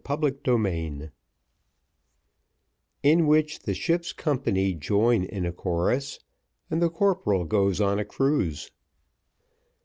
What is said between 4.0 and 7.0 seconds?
company join in a chorus, and the